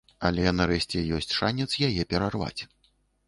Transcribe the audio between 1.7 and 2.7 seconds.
яе перарваць.